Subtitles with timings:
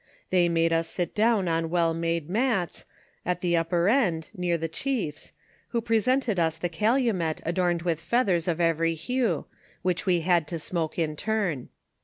[0.31, 2.85] They made us sit down on well made mats,
[3.23, 5.31] at the upper end, near the chiefs,
[5.67, 9.45] who presented us the calumet adorned with feathere of every hue,
[9.83, 11.69] which we had to smoke in turn.